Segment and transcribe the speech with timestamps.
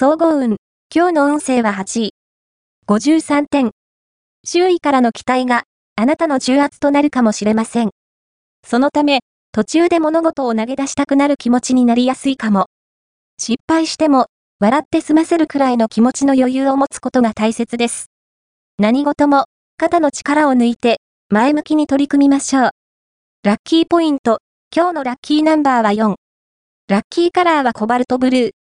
[0.00, 0.58] 総合運。
[0.94, 2.14] 今日の運勢は8位。
[2.86, 3.72] 53点。
[4.44, 5.64] 周囲からの期待が
[5.96, 7.90] あなたの重圧となるかもしれません。
[8.64, 12.66] そのため、途中で物事を投げ出したくなる気持ちになりやすいかも。
[13.40, 14.26] 失敗しても、
[14.60, 18.06] 笑って済ませるくらいの気持ちの余裕を持つことが大切です。
[18.78, 19.46] 何事も、
[19.78, 22.70] 肩の力を抜いて、前向きに取り組みましょう。
[23.42, 24.38] ラッキーポイント。
[24.72, 26.14] 今日のラッキーナンバーは4。
[26.86, 28.57] ラッキーカラーはコバルトブルー。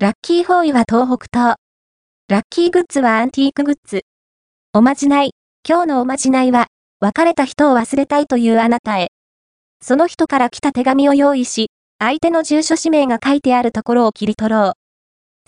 [0.00, 1.56] ラッキーホーイは東北東。
[2.28, 4.02] ラッキーグッズはアンティークグッズ。
[4.72, 5.30] おまじない。
[5.66, 6.66] 今日のおまじないは、
[6.98, 9.12] 別れた人を忘れたいというあなたへ。
[9.80, 11.68] その人から来た手紙を用意し、
[12.00, 14.72] 相手の住所氏名が書いてあるところを切り取ろう。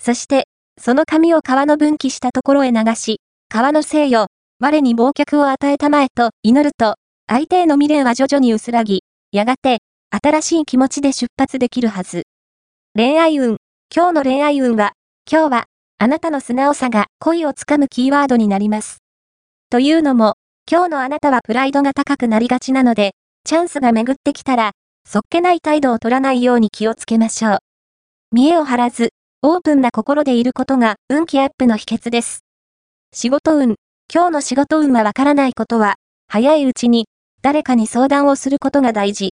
[0.01, 0.47] そして、
[0.81, 4.29] その紙を川の分岐したところへ流し、川の生よ、
[4.61, 6.95] 我に忘却を与えたまえと祈ると、
[7.27, 12.23] 相手への未練は徐々に薄らぎ、やがて、新しい気持ちで出発できるはず。
[12.95, 13.59] 恋愛運。
[13.97, 14.93] 今日の恋愛運は、
[15.31, 15.65] 今日は、
[15.97, 18.99] あなたの素直さが恋をつかむキーワードになります。
[19.71, 20.35] というのも、
[20.71, 23.13] 今日のあなたはプライドが高くなりがちなので、
[23.45, 24.73] チャンスが巡ってきたら、
[25.09, 27.59] そっけない態度を取らないように気をつけましょう。
[28.33, 32.41] 見栄を張らず、オープンな心でいることが運気アップの秘訣です。
[33.15, 33.77] 仕事運。
[34.13, 35.95] 今日の仕事運はわからないことは、
[36.29, 37.07] 早いうちに
[37.41, 39.31] 誰かに相談をすることが大事。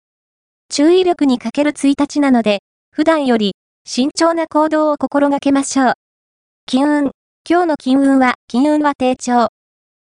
[0.70, 2.60] 注意力に欠ける1日なので、
[2.92, 5.94] 普段より慎重な行動を心がけましょう。
[6.66, 7.12] 金運。
[7.48, 9.50] 今日の金運は、金運は低調。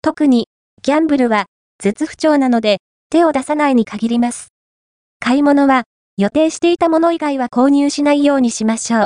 [0.01, 0.47] 特に、
[0.83, 1.47] ギャンブルは、
[1.79, 2.77] 絶不調なので、
[3.09, 4.53] 手を出さないに限ります。
[5.19, 5.83] 買い物は、
[6.15, 9.03] 予定していたもの以外は購入しないようにしましょう。